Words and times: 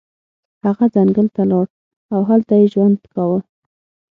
هغه 0.65 0.85
ځنګل 0.95 1.27
ته 1.35 1.43
لاړ 1.51 1.65
او 2.13 2.19
هلته 2.29 2.53
یې 2.59 2.65
ژوند 2.73 2.97
کاوه. 3.13 3.39